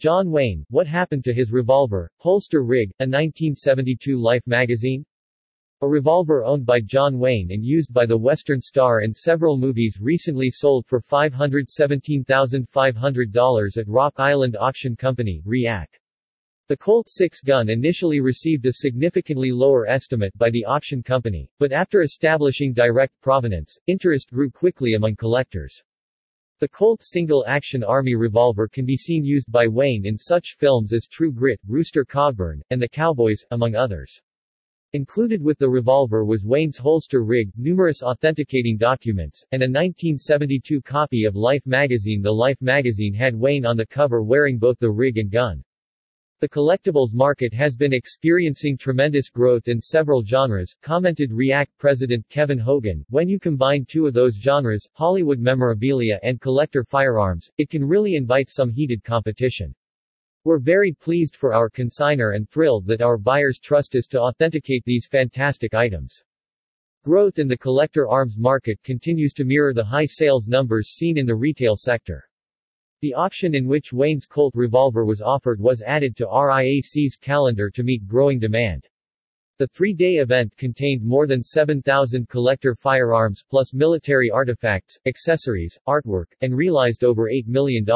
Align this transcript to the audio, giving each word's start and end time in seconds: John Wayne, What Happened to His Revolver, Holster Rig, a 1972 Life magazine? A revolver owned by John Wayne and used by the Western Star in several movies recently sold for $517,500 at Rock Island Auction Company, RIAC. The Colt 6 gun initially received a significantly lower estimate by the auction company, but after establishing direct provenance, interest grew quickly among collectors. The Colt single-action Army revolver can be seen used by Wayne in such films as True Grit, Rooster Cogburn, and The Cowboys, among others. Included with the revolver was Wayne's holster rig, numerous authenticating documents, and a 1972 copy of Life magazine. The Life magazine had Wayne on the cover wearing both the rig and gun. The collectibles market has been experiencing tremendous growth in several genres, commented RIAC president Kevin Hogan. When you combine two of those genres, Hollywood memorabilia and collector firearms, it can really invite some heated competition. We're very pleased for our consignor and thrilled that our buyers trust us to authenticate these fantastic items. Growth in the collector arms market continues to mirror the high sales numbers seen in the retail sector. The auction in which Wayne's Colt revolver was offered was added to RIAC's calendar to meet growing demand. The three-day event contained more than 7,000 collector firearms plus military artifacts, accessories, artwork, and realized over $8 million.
John 0.00 0.30
Wayne, 0.30 0.64
What 0.70 0.86
Happened 0.86 1.24
to 1.24 1.34
His 1.34 1.52
Revolver, 1.52 2.10
Holster 2.16 2.64
Rig, 2.64 2.88
a 3.00 3.04
1972 3.04 4.18
Life 4.18 4.40
magazine? 4.46 5.04
A 5.82 5.86
revolver 5.86 6.42
owned 6.42 6.64
by 6.64 6.80
John 6.80 7.18
Wayne 7.18 7.52
and 7.52 7.62
used 7.62 7.92
by 7.92 8.06
the 8.06 8.16
Western 8.16 8.62
Star 8.62 9.02
in 9.02 9.12
several 9.12 9.58
movies 9.58 9.98
recently 10.00 10.48
sold 10.48 10.86
for 10.86 11.02
$517,500 11.02 13.76
at 13.76 13.88
Rock 13.88 14.14
Island 14.16 14.56
Auction 14.58 14.96
Company, 14.96 15.42
RIAC. 15.44 15.88
The 16.68 16.78
Colt 16.78 17.10
6 17.10 17.42
gun 17.42 17.68
initially 17.68 18.20
received 18.20 18.64
a 18.64 18.72
significantly 18.72 19.52
lower 19.52 19.86
estimate 19.86 20.32
by 20.38 20.48
the 20.48 20.64
auction 20.64 21.02
company, 21.02 21.50
but 21.58 21.72
after 21.72 22.00
establishing 22.00 22.72
direct 22.72 23.20
provenance, 23.20 23.78
interest 23.86 24.30
grew 24.30 24.50
quickly 24.50 24.94
among 24.94 25.16
collectors. 25.16 25.82
The 26.60 26.68
Colt 26.68 27.02
single-action 27.02 27.82
Army 27.82 28.14
revolver 28.14 28.68
can 28.68 28.84
be 28.84 28.94
seen 28.94 29.24
used 29.24 29.50
by 29.50 29.66
Wayne 29.66 30.04
in 30.04 30.18
such 30.18 30.56
films 30.58 30.92
as 30.92 31.06
True 31.06 31.32
Grit, 31.32 31.58
Rooster 31.66 32.04
Cogburn, 32.04 32.60
and 32.68 32.82
The 32.82 32.88
Cowboys, 32.88 33.42
among 33.50 33.76
others. 33.76 34.20
Included 34.92 35.40
with 35.40 35.58
the 35.58 35.70
revolver 35.70 36.22
was 36.22 36.44
Wayne's 36.44 36.76
holster 36.76 37.24
rig, 37.24 37.50
numerous 37.56 38.02
authenticating 38.02 38.76
documents, 38.76 39.42
and 39.52 39.62
a 39.62 39.64
1972 39.64 40.82
copy 40.82 41.24
of 41.24 41.34
Life 41.34 41.64
magazine. 41.64 42.20
The 42.20 42.30
Life 42.30 42.60
magazine 42.60 43.14
had 43.14 43.34
Wayne 43.34 43.64
on 43.64 43.78
the 43.78 43.86
cover 43.86 44.22
wearing 44.22 44.58
both 44.58 44.78
the 44.80 44.90
rig 44.90 45.16
and 45.16 45.30
gun. 45.30 45.64
The 46.40 46.48
collectibles 46.48 47.12
market 47.12 47.52
has 47.52 47.76
been 47.76 47.92
experiencing 47.92 48.78
tremendous 48.78 49.28
growth 49.28 49.68
in 49.68 49.78
several 49.78 50.24
genres, 50.24 50.74
commented 50.80 51.32
RIAC 51.32 51.66
president 51.76 52.26
Kevin 52.30 52.58
Hogan. 52.58 53.04
When 53.10 53.28
you 53.28 53.38
combine 53.38 53.84
two 53.84 54.06
of 54.06 54.14
those 54.14 54.38
genres, 54.38 54.88
Hollywood 54.94 55.38
memorabilia 55.38 56.18
and 56.22 56.40
collector 56.40 56.82
firearms, 56.82 57.50
it 57.58 57.68
can 57.68 57.84
really 57.84 58.14
invite 58.14 58.48
some 58.48 58.70
heated 58.70 59.04
competition. 59.04 59.74
We're 60.44 60.60
very 60.60 60.94
pleased 60.94 61.36
for 61.36 61.52
our 61.52 61.68
consignor 61.68 62.30
and 62.30 62.48
thrilled 62.48 62.86
that 62.86 63.02
our 63.02 63.18
buyers 63.18 63.58
trust 63.58 63.94
us 63.94 64.06
to 64.06 64.20
authenticate 64.22 64.82
these 64.86 65.06
fantastic 65.06 65.74
items. 65.74 66.24
Growth 67.04 67.38
in 67.38 67.48
the 67.48 67.58
collector 67.58 68.08
arms 68.08 68.38
market 68.38 68.82
continues 68.82 69.34
to 69.34 69.44
mirror 69.44 69.74
the 69.74 69.84
high 69.84 70.06
sales 70.06 70.48
numbers 70.48 70.88
seen 70.88 71.18
in 71.18 71.26
the 71.26 71.36
retail 71.36 71.76
sector. 71.76 72.29
The 73.02 73.14
auction 73.14 73.54
in 73.54 73.66
which 73.66 73.94
Wayne's 73.94 74.26
Colt 74.26 74.54
revolver 74.54 75.06
was 75.06 75.22
offered 75.22 75.58
was 75.58 75.80
added 75.80 76.16
to 76.18 76.26
RIAC's 76.26 77.16
calendar 77.16 77.70
to 77.70 77.82
meet 77.82 78.06
growing 78.06 78.38
demand. 78.38 78.86
The 79.56 79.68
three-day 79.68 80.16
event 80.16 80.54
contained 80.58 81.02
more 81.02 81.26
than 81.26 81.42
7,000 81.42 82.28
collector 82.28 82.74
firearms 82.74 83.42
plus 83.48 83.72
military 83.72 84.30
artifacts, 84.30 84.98
accessories, 85.06 85.78
artwork, 85.88 86.26
and 86.42 86.54
realized 86.54 87.02
over 87.02 87.30
$8 87.30 87.46
million. 87.46 87.86